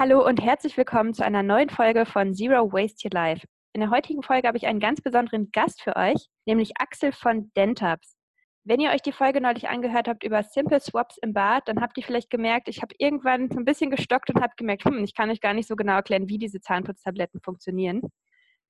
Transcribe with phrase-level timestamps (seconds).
[0.00, 3.46] Hallo und herzlich willkommen zu einer neuen Folge von Zero Waste Your Life.
[3.74, 7.52] In der heutigen Folge habe ich einen ganz besonderen Gast für euch, nämlich Axel von
[7.54, 8.16] Dentabs.
[8.64, 11.98] Wenn ihr euch die Folge neulich angehört habt über Simple Swaps im Bad, dann habt
[11.98, 15.14] ihr vielleicht gemerkt, ich habe irgendwann so ein bisschen gestockt und habe gemerkt, hm, ich
[15.14, 18.00] kann euch gar nicht so genau erklären, wie diese Zahnputztabletten funktionieren.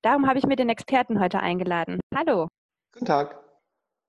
[0.03, 2.01] Darum habe ich mir den Experten heute eingeladen.
[2.12, 2.49] Hallo.
[2.93, 3.39] Guten Tag.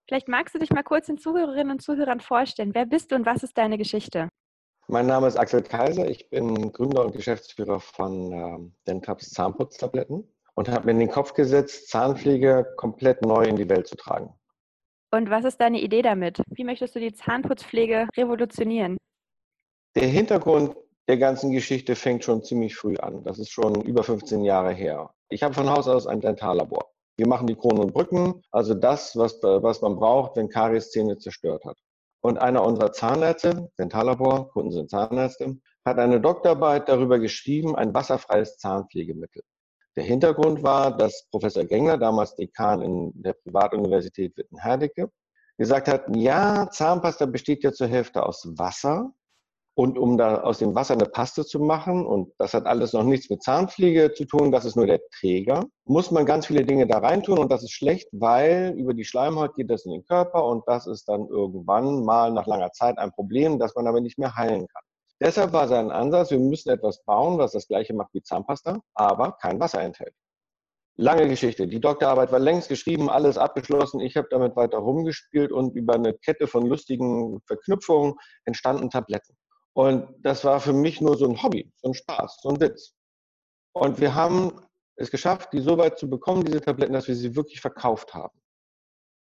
[0.07, 2.73] Vielleicht magst du dich mal kurz den Zuhörerinnen und Zuhörern vorstellen.
[2.73, 4.29] Wer bist du und was ist deine Geschichte?
[4.91, 6.09] Mein Name ist Axel Kaiser.
[6.09, 11.33] Ich bin Gründer und Geschäftsführer von äh, Dentabs Zahnputztabletten und habe mir in den Kopf
[11.33, 14.33] gesetzt, Zahnpflege komplett neu in die Welt zu tragen.
[15.13, 16.41] Und was ist deine Idee damit?
[16.49, 18.97] Wie möchtest du die Zahnputzpflege revolutionieren?
[19.95, 20.75] Der Hintergrund
[21.07, 23.23] der ganzen Geschichte fängt schon ziemlich früh an.
[23.23, 25.09] Das ist schon über 15 Jahre her.
[25.29, 26.91] Ich habe von Haus aus ein Dentallabor.
[27.15, 31.17] Wir machen die Kronen und Brücken, also das, was, was man braucht, wenn Karies Zähne
[31.17, 31.77] zerstört hat.
[32.21, 38.57] Und einer unserer Zahnärzte, Dentallabor, Kunden sind Zahnärzte, hat eine Doktorarbeit darüber geschrieben, ein wasserfreies
[38.57, 39.43] Zahnpflegemittel.
[39.95, 45.11] Der Hintergrund war, dass Professor Gengler, damals Dekan in der Privatuniversität Witten-Herdecke,
[45.57, 49.13] gesagt hat, ja, Zahnpasta besteht ja zur Hälfte aus Wasser.
[49.73, 53.03] Und um da aus dem Wasser eine Paste zu machen, und das hat alles noch
[53.03, 56.87] nichts mit Zahnpflege zu tun, das ist nur der Träger, muss man ganz viele Dinge
[56.87, 60.45] da reintun und das ist schlecht, weil über die Schleimhaut geht das in den Körper
[60.45, 64.19] und das ist dann irgendwann mal nach langer Zeit ein Problem, das man aber nicht
[64.19, 64.83] mehr heilen kann.
[65.21, 69.33] Deshalb war sein Ansatz, wir müssen etwas bauen, was das gleiche macht wie Zahnpasta, aber
[69.39, 70.13] kein Wasser enthält.
[70.97, 71.67] Lange Geschichte.
[71.67, 74.01] Die Doktorarbeit war längst geschrieben, alles abgeschlossen.
[74.01, 79.35] Ich habe damit weiter rumgespielt und über eine Kette von lustigen Verknüpfungen entstanden Tabletten.
[79.73, 82.93] Und das war für mich nur so ein Hobby, so ein Spaß, so ein Witz.
[83.73, 84.51] Und wir haben
[84.95, 88.37] es geschafft, die so weit zu bekommen, diese Tabletten, dass wir sie wirklich verkauft haben.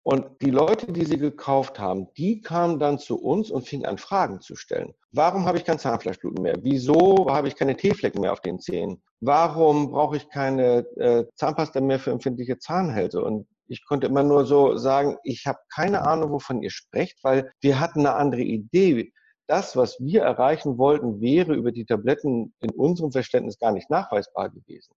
[0.03, 3.97] Und die Leute, die sie gekauft haben, die kamen dann zu uns und fingen an,
[3.97, 4.93] Fragen zu stellen.
[5.11, 6.55] Warum habe ich kein Zahnfleischbluten mehr?
[6.61, 9.03] Wieso habe ich keine Teeflecken mehr auf den Zähnen?
[9.19, 13.21] Warum brauche ich keine äh, Zahnpasta mehr für empfindliche Zahnhälse?
[13.21, 17.51] Und ich konnte immer nur so sagen, ich habe keine Ahnung, wovon ihr sprecht, weil
[17.61, 19.11] wir hatten eine andere Idee.
[19.49, 24.51] Das, was wir erreichen wollten, wäre über die Tabletten in unserem Verständnis gar nicht nachweisbar
[24.51, 24.93] gewesen.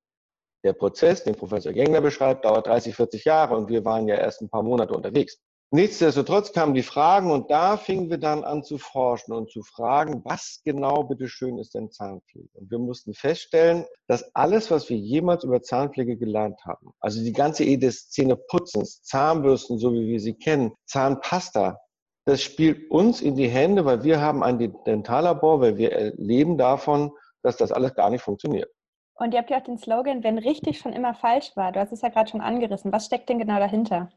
[0.63, 4.43] Der Prozess, den Professor Gengler beschreibt, dauert 30, 40 Jahre und wir waren ja erst
[4.43, 5.39] ein paar Monate unterwegs.
[5.71, 10.21] Nichtsdestotrotz kamen die Fragen und da fingen wir dann an zu forschen und zu fragen,
[10.27, 12.51] was genau bitteschön ist denn Zahnpflege?
[12.53, 17.33] Und wir mussten feststellen, dass alles, was wir jemals über Zahnpflege gelernt haben, also die
[17.33, 21.79] ganze Idee des Zähneputzens, Zahnbürsten, so wie wir sie kennen, Zahnpasta,
[22.25, 27.13] das spielt uns in die Hände, weil wir haben ein Dentallabor, weil wir erleben davon,
[27.43, 28.71] dass das alles gar nicht funktioniert.
[29.15, 31.73] Und ihr habt ja auch den Slogan, wenn richtig schon immer falsch war.
[31.73, 32.93] Du hast es ja gerade schon angerissen.
[32.93, 34.11] Was steckt denn genau dahinter?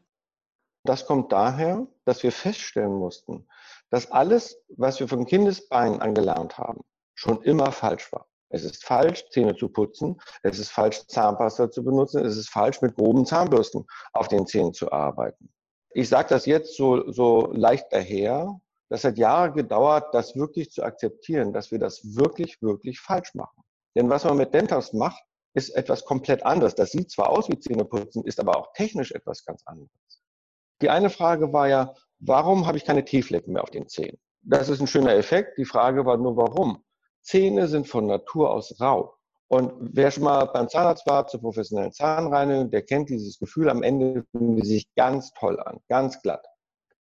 [0.84, 3.48] Das kommt daher, dass wir feststellen mussten,
[3.90, 6.82] dass alles, was wir vom Kindesbein angelernt haben,
[7.14, 8.26] schon immer falsch war.
[8.48, 10.20] Es ist falsch, Zähne zu putzen.
[10.42, 12.24] Es ist falsch, Zahnpasta zu benutzen.
[12.24, 15.52] Es ist falsch, mit groben Zahnbürsten auf den Zähnen zu arbeiten.
[15.96, 18.60] Ich sage das jetzt so, so leicht daher.
[18.90, 23.62] Das hat Jahre gedauert, das wirklich zu akzeptieren, dass wir das wirklich, wirklich falsch machen.
[23.96, 25.22] Denn was man mit Dentas macht,
[25.54, 26.74] ist etwas komplett anderes.
[26.74, 29.88] Das sieht zwar aus wie Zähneputzen, ist aber auch technisch etwas ganz anderes.
[30.82, 34.18] Die eine Frage war ja, warum habe ich keine T-Flecken mehr auf den Zähnen?
[34.42, 35.56] Das ist ein schöner Effekt.
[35.56, 36.84] Die Frage war nur, warum?
[37.22, 39.15] Zähne sind von Natur aus rau.
[39.48, 43.82] Und wer schon mal beim Zahnarzt war zur professionellen Zahnreinigung, der kennt dieses Gefühl, am
[43.82, 46.44] Ende fühlen die sich ganz toll an, ganz glatt.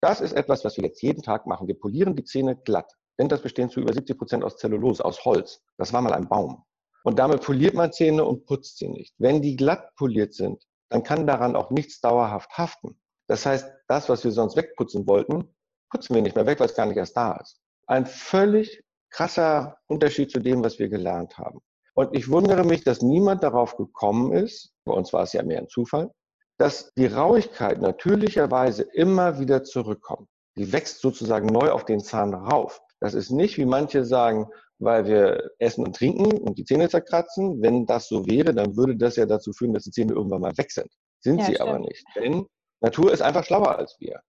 [0.02, 1.68] Das ist etwas, was wir jetzt jeden Tag machen.
[1.68, 2.92] Wir polieren die Zähne glatt.
[3.18, 5.62] Denn das besteht zu über 70 Prozent aus Zellulose, aus Holz.
[5.78, 6.64] Das war mal ein Baum.
[7.04, 9.14] Und damit poliert man Zähne und putzt sie nicht.
[9.18, 13.00] Wenn die glatt poliert sind, dann kann daran auch nichts dauerhaft haften.
[13.28, 15.56] Das heißt, das, was wir sonst wegputzen wollten,
[15.90, 17.60] putzen wir nicht mehr weg, weil es gar nicht erst da ist.
[17.88, 21.62] Ein völlig krasser Unterschied zu dem, was wir gelernt haben.
[21.96, 25.60] Und ich wundere mich, dass niemand darauf gekommen ist, bei uns war es ja mehr
[25.60, 26.12] ein Zufall,
[26.58, 30.28] dass die Rauigkeit natürlicherweise immer wieder zurückkommt.
[30.58, 32.82] Die wächst sozusagen neu auf den Zahn rauf.
[33.00, 34.48] Das ist nicht, wie manche sagen,
[34.80, 37.62] weil wir essen und trinken und die Zähne zerkratzen.
[37.62, 40.58] Wenn das so wäre, dann würde das ja dazu führen, dass die Zähne irgendwann mal
[40.58, 40.90] weg sind.
[41.22, 41.70] Sind ja, sie stimmt.
[41.70, 42.06] aber nicht.
[42.16, 42.46] Denn
[42.82, 44.22] Natur ist einfach schlauer als wir.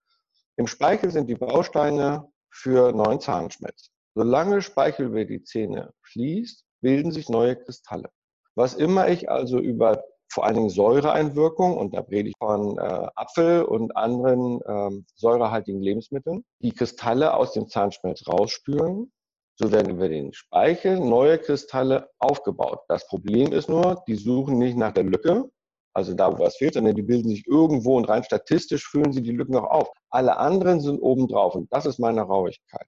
[0.56, 3.90] Im Speichel sind die Bausteine für neuen Zahnschmelz.
[4.14, 8.10] Solange Speichel über die Zähne fließt, bilden sich neue Kristalle.
[8.54, 13.08] Was immer ich also über vor allen Dingen Säureeinwirkung, und da rede ich von äh,
[13.16, 19.10] Apfel und anderen ähm, säurehaltigen Lebensmitteln, die Kristalle aus dem Zahnschmelz rausspülen,
[19.56, 22.78] so werden über den Speichel neue Kristalle aufgebaut.
[22.86, 25.50] Das Problem ist nur, die suchen nicht nach der Lücke,
[25.92, 29.22] also da, wo was fehlt, sondern die bilden sich irgendwo und rein statistisch füllen sie
[29.22, 29.90] die Lücken noch auf.
[30.10, 32.86] Alle anderen sind oben drauf und das ist meine Rauigkeit.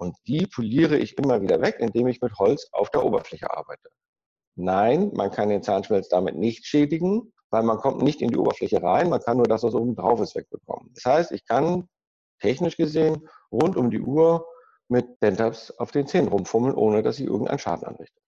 [0.00, 3.90] Und die poliere ich immer wieder weg, indem ich mit Holz auf der Oberfläche arbeite.
[4.56, 8.82] Nein, man kann den Zahnschmelz damit nicht schädigen, weil man kommt nicht in die Oberfläche
[8.82, 10.90] rein, man kann nur das, was oben drauf ist, wegbekommen.
[10.94, 11.86] Das heißt, ich kann
[12.40, 14.46] technisch gesehen rund um die Uhr
[14.88, 18.18] mit Dentabs auf den Zähnen rumfummeln, ohne dass ich irgendeinen Schaden anrichte.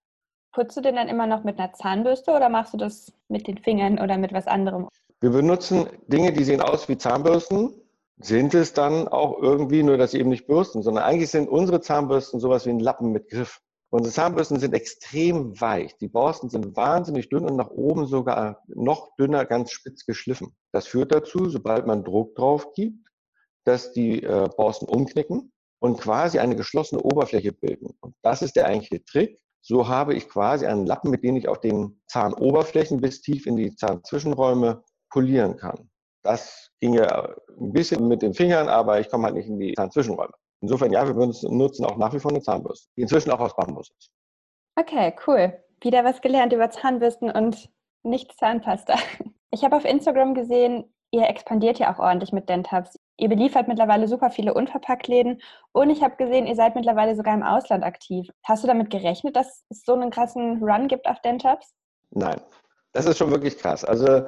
[0.53, 3.57] Putzt du den dann immer noch mit einer Zahnbürste oder machst du das mit den
[3.57, 4.89] Fingern oder mit was anderem?
[5.21, 7.82] Wir benutzen Dinge, die sehen aus wie Zahnbürsten,
[8.23, 11.81] sind es dann auch irgendwie, nur dass sie eben nicht bürsten, sondern eigentlich sind unsere
[11.81, 13.61] Zahnbürsten sowas wie ein Lappen mit Griff.
[13.91, 15.99] Unsere Zahnbürsten sind extrem weich.
[15.99, 20.57] Die Borsten sind wahnsinnig dünn und nach oben sogar noch dünner, ganz spitz geschliffen.
[20.73, 23.07] Das führt dazu, sobald man Druck drauf gibt,
[23.65, 27.95] dass die äh, Borsten umknicken und quasi eine geschlossene Oberfläche bilden.
[28.01, 29.39] Und das ist der eigentliche Trick.
[29.61, 33.57] So habe ich quasi einen Lappen, mit dem ich auf den Zahnoberflächen bis tief in
[33.57, 35.91] die Zahnzwischenräume polieren kann.
[36.23, 40.33] Das ginge ein bisschen mit den Fingern, aber ich komme halt nicht in die Zahnzwischenräume.
[40.61, 43.91] Insofern, ja, wir nutzen auch nach wie vor eine Zahnbürste, die inzwischen auch aus Bambus
[43.99, 44.11] ist.
[44.77, 45.53] Okay, cool.
[45.81, 47.69] Wieder was gelernt über Zahnbürsten und
[48.03, 48.95] nicht Zahnpasta.
[49.55, 52.99] Ich habe auf Instagram gesehen, ihr expandiert ja auch ordentlich mit Dentabs.
[53.19, 55.43] Ihr beliefert mittlerweile super viele Unverpacktläden
[55.73, 58.31] und ich habe gesehen, ihr seid mittlerweile sogar im Ausland aktiv.
[58.45, 61.75] Hast du damit gerechnet, dass es so einen krassen Run gibt auf Dentabs?
[62.13, 62.41] Nein,
[62.93, 63.85] das ist schon wirklich krass.
[63.85, 64.23] Also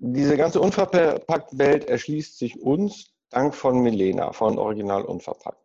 [0.00, 5.64] diese ganze Unverpackt-Welt erschließt sich uns dank von Milena, von Original Unverpackt.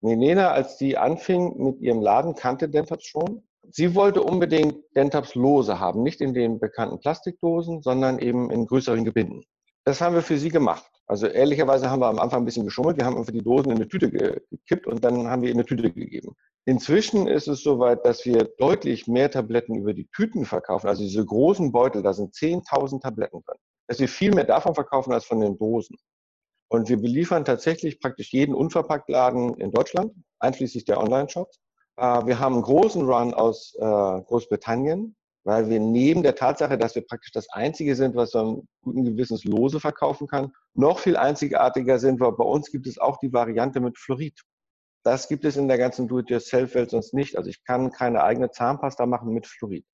[0.00, 3.42] Milena, als die anfing mit ihrem Laden, kannte Dentabs schon.
[3.70, 9.04] Sie wollte unbedingt Dentabs lose haben, nicht in den bekannten Plastikdosen, sondern eben in größeren
[9.04, 9.42] Gebinden.
[9.84, 10.90] Das haben wir für sie gemacht.
[11.06, 12.96] Also ehrlicherweise haben wir am Anfang ein bisschen geschummelt.
[12.96, 15.66] Wir haben einfach die Dosen in eine Tüte gekippt und dann haben wir in eine
[15.66, 16.34] Tüte gegeben.
[16.64, 20.88] Inzwischen ist es soweit, dass wir deutlich mehr Tabletten über die Tüten verkaufen.
[20.88, 23.58] Also diese großen Beutel, da sind 10.000 Tabletten drin.
[23.86, 25.96] Dass wir viel mehr davon verkaufen als von den Dosen.
[26.68, 31.60] Und wir beliefern tatsächlich praktisch jeden Unverpacktladen in Deutschland, einschließlich der Online-Shops.
[31.96, 35.14] Äh, wir haben einen großen Run aus äh, Großbritannien,
[35.44, 39.44] weil wir neben der Tatsache, dass wir praktisch das Einzige sind, was man guten Gewissens
[39.44, 43.80] lose verkaufen kann, noch viel einzigartiger sind, weil bei uns gibt es auch die Variante
[43.80, 44.40] mit Fluorid.
[45.04, 47.36] Das gibt es in der ganzen Do-it-yourself-Welt sonst nicht.
[47.36, 49.84] Also ich kann keine eigene Zahnpasta machen mit Fluorid.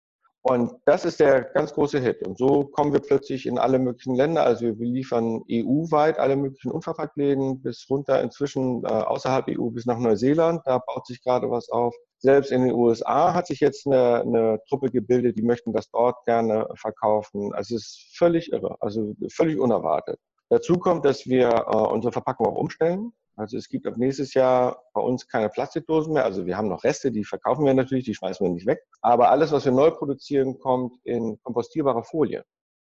[0.43, 2.27] Und das ist der ganz große Hit.
[2.27, 4.45] Und so kommen wir plötzlich in alle möglichen Länder.
[4.45, 9.99] Also wir liefern EU-weit alle möglichen Unverpacktläden bis runter inzwischen äh, außerhalb EU bis nach
[9.99, 10.63] Neuseeland.
[10.65, 11.95] Da baut sich gerade was auf.
[12.19, 16.25] Selbst in den USA hat sich jetzt eine, eine Truppe gebildet, die möchten das dort
[16.25, 17.53] gerne verkaufen.
[17.53, 20.19] Also es ist völlig irre, also völlig unerwartet.
[20.49, 23.13] Dazu kommt, dass wir äh, unsere Verpackung auch umstellen.
[23.41, 26.25] Also es gibt ab nächstes Jahr bei uns keine Plastikdosen mehr.
[26.25, 28.81] Also wir haben noch Reste, die verkaufen wir natürlich, die schmeißen wir nicht weg.
[29.01, 32.45] Aber alles, was wir neu produzieren, kommt in kompostierbare Folie.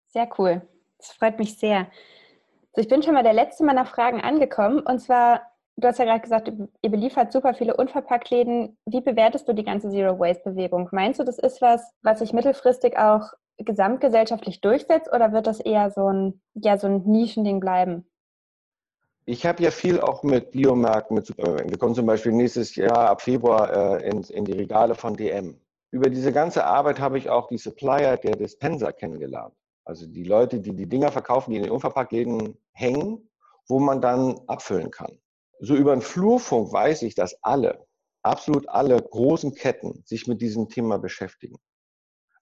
[0.08, 0.62] Sehr cool.
[0.98, 1.86] Das freut mich sehr.
[2.74, 4.80] So, ich bin schon mal der letzte meiner Fragen angekommen.
[4.80, 5.42] Und zwar,
[5.76, 6.50] du hast ja gerade gesagt,
[6.82, 8.76] ihr beliefert super viele Unverpacktläden.
[8.86, 10.88] Wie bewertest du die ganze Zero Waste Bewegung?
[10.90, 15.90] Meinst du, das ist was, was sich mittelfristig auch gesamtgesellschaftlich durchsetzt oder wird das eher
[15.92, 18.08] so ein, ja, so ein Nischending bleiben?
[19.24, 21.70] Ich habe ja viel auch mit Biomärkten, mit Supermärkten.
[21.70, 25.60] Wir kommen zum Beispiel nächstes Jahr ab Februar äh, in, in die Regale von DM.
[25.92, 29.54] Über diese ganze Arbeit habe ich auch die Supplier der Dispenser kennengelernt.
[29.84, 33.28] Also die Leute, die die Dinger verkaufen, die in den Unverpacktläden hängen,
[33.68, 35.18] wo man dann abfüllen kann.
[35.60, 37.86] So über den Flurfunk weiß ich, dass alle,
[38.22, 41.58] absolut alle großen Ketten sich mit diesem Thema beschäftigen.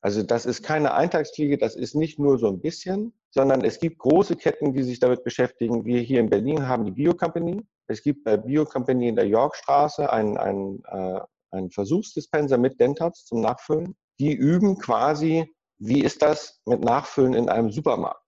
[0.02, 3.99] Also das ist keine Eintagsfliege, das ist nicht nur so ein bisschen, sondern es gibt
[3.99, 5.85] große Ketten, die sich damit beschäftigen.
[5.85, 7.62] Wir hier in Berlin haben die Bio Company.
[7.87, 13.26] Es gibt bei Bio Company in der Yorkstraße einen, einen, äh, einen Versuchsdispenser mit Dentats
[13.26, 13.95] zum Nachfüllen.
[14.19, 18.23] Die üben quasi, wie ist das mit Nachfüllen in einem Supermarkt?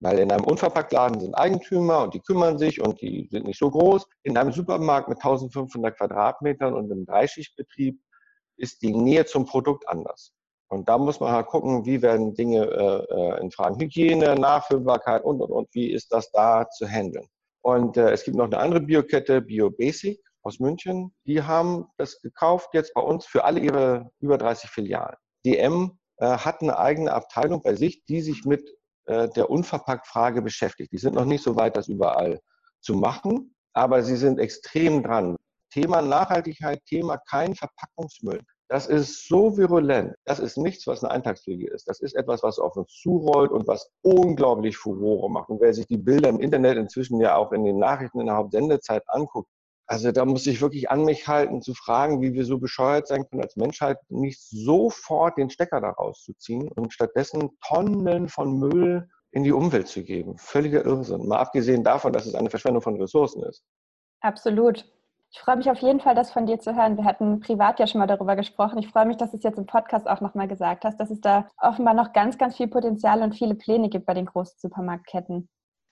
[0.00, 3.70] Weil in einem Unverpacktladen sind Eigentümer und die kümmern sich und die sind nicht so
[3.70, 4.06] groß.
[4.22, 7.98] In einem Supermarkt mit 1500 Quadratmetern und einem Dreischichtbetrieb
[8.56, 10.32] ist die Nähe zum Produkt anders.
[10.74, 15.22] Und da muss man halt gucken, wie werden Dinge äh, äh, in Fragen Hygiene, Nachfüllbarkeit
[15.22, 17.26] und, und, und, wie ist das da zu handeln.
[17.62, 21.14] Und äh, es gibt noch eine andere Biokette, BioBasic aus München.
[21.26, 25.16] Die haben das gekauft jetzt bei uns für alle ihre über 30 Filialen.
[25.46, 28.68] DM äh, hat eine eigene Abteilung bei sich, die sich mit
[29.06, 30.90] äh, der Unverpackt-Frage beschäftigt.
[30.90, 32.40] Die sind noch nicht so weit, das überall
[32.80, 35.36] zu machen, aber sie sind extrem dran.
[35.70, 38.40] Thema Nachhaltigkeit, Thema kein Verpackungsmüll.
[38.68, 40.14] Das ist so virulent.
[40.24, 41.86] Das ist nichts, was eine Eintagsfliege ist.
[41.86, 45.50] Das ist etwas, was auf uns zurollt und was unglaublich Furore macht.
[45.50, 48.36] Und wer sich die Bilder im Internet inzwischen ja auch in den Nachrichten in der
[48.36, 49.48] Hauptsendezeit anguckt,
[49.86, 53.28] also da muss ich wirklich an mich halten, zu fragen, wie wir so bescheuert sein
[53.28, 59.06] können als Menschheit, nicht sofort den Stecker daraus zu ziehen und stattdessen Tonnen von Müll
[59.32, 60.38] in die Umwelt zu geben.
[60.38, 61.28] Völliger Irrsinn.
[61.28, 63.62] Mal abgesehen davon, dass es eine Verschwendung von Ressourcen ist.
[64.20, 64.90] Absolut.
[65.34, 66.96] Ich freue mich auf jeden Fall, das von dir zu hören.
[66.96, 68.78] Wir hatten privat ja schon mal darüber gesprochen.
[68.78, 71.20] Ich freue mich, dass du es jetzt im Podcast auch nochmal gesagt hast, dass es
[71.20, 75.48] da offenbar noch ganz, ganz viel Potenzial und viele Pläne gibt bei den großen Supermarktketten.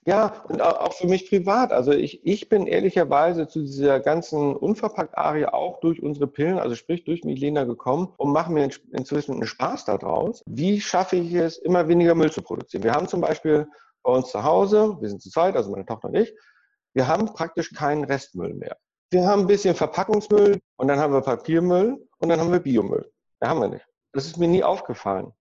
[0.07, 1.73] Ja, und auch für mich privat.
[1.73, 7.03] Also ich, ich bin ehrlicherweise zu dieser ganzen Unverpackt-Arie auch durch unsere Pillen, also sprich
[7.03, 10.45] durch Milena gekommen und mache mir inzwischen einen Spaß daraus.
[10.47, 12.85] Wie schaffe ich es, immer weniger Müll zu produzieren?
[12.85, 13.67] Wir haben zum Beispiel
[14.05, 16.33] bei uns zu Hause, wir sind zu zweit, also meine Tochter und ich,
[16.95, 18.77] wir haben praktisch keinen Restmüll mehr.
[19.13, 23.13] Wir haben ein bisschen Verpackungsmüll und dann haben wir Papiermüll und dann haben wir Biomüll.
[23.41, 23.87] Da haben wir nicht.
[24.15, 25.33] Das ist mir nie aufgefallen.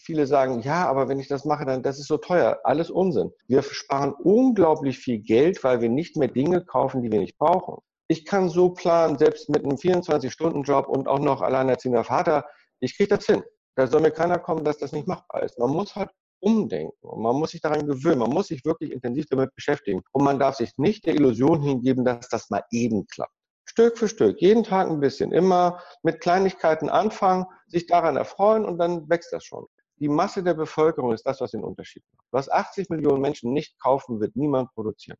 [0.00, 2.58] Viele sagen, ja, aber wenn ich das mache, dann das ist so teuer.
[2.64, 3.30] Alles Unsinn.
[3.46, 7.76] Wir sparen unglaublich viel Geld, weil wir nicht mehr Dinge kaufen, die wir nicht brauchen.
[8.08, 12.44] Ich kann so planen, selbst mit einem 24-Stunden-Job und auch noch alleinerziehender Vater,
[12.80, 13.44] ich kriege das hin.
[13.76, 15.60] Da soll mir keiner kommen, dass das nicht machbar ist.
[15.60, 16.10] Man muss halt
[16.42, 18.18] umdenken und man muss sich daran gewöhnen.
[18.18, 20.02] Man muss sich wirklich intensiv damit beschäftigen.
[20.12, 23.32] Und man darf sich nicht der Illusion hingeben, dass das mal eben klappt.
[23.64, 28.78] Stück für Stück, jeden Tag ein bisschen, immer mit Kleinigkeiten anfangen, sich daran erfreuen und
[28.78, 29.66] dann wächst das schon.
[29.96, 32.26] Die Masse der Bevölkerung ist das, was den Unterschied macht.
[32.32, 35.16] Was 80 Millionen Menschen nicht kaufen, wird niemand produzieren.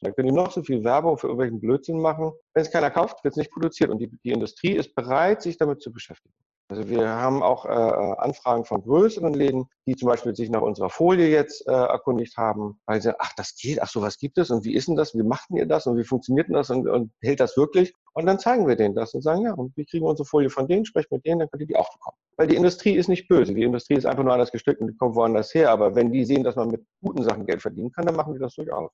[0.00, 2.32] Da können die noch so viel Werbung für irgendwelchen Blödsinn machen.
[2.54, 3.90] Wenn es keiner kauft, wird es nicht produziert.
[3.90, 6.34] Und die, die Industrie ist bereit, sich damit zu beschäftigen.
[6.70, 10.62] Also wir haben auch äh, äh, Anfragen von größeren Läden, die zum Beispiel sich nach
[10.62, 14.38] unserer Folie jetzt äh, erkundigt haben, weil sie sagen, ach, das geht, ach, sowas gibt
[14.38, 16.70] es und wie ist denn das, wie macht ihr das und wie funktioniert denn das
[16.70, 17.92] und, und hält das wirklich?
[18.12, 20.68] Und dann zeigen wir denen das und sagen, ja, und wir kriegen unsere Folie von
[20.68, 22.16] denen, sprechen mit denen, dann könnt ihr die auch bekommen.
[22.36, 24.96] Weil die Industrie ist nicht böse, die Industrie ist einfach nur anders gestrickt und die
[24.96, 28.06] kommt woanders her, aber wenn die sehen, dass man mit guten Sachen Geld verdienen kann,
[28.06, 28.92] dann machen die das durchaus.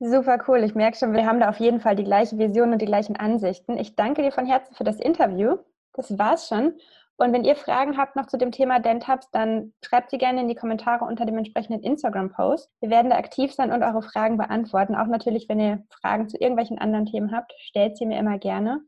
[0.00, 0.64] Super cool.
[0.64, 3.14] Ich merke schon, wir haben da auf jeden Fall die gleiche Vision und die gleichen
[3.14, 3.78] Ansichten.
[3.78, 5.56] Ich danke dir von Herzen für das Interview.
[5.96, 6.74] Das war's schon.
[7.18, 10.48] Und wenn ihr Fragen habt noch zu dem Thema Dentabs, dann schreibt sie gerne in
[10.48, 12.70] die Kommentare unter dem entsprechenden Instagram-Post.
[12.80, 14.94] Wir werden da aktiv sein und eure Fragen beantworten.
[14.94, 18.82] Auch natürlich, wenn ihr Fragen zu irgendwelchen anderen Themen habt, stellt sie mir immer gerne.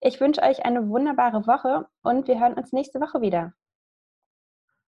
[0.00, 3.52] Ich wünsche euch eine wunderbare Woche und wir hören uns nächste Woche wieder.